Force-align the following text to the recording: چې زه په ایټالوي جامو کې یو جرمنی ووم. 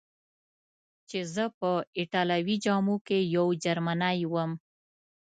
چې 1.09 1.19
زه 1.33 1.45
په 1.59 1.71
ایټالوي 1.99 2.55
جامو 2.65 2.95
کې 3.07 3.19
یو 3.35 3.47
جرمنی 3.63 4.19
ووم. 4.27 4.51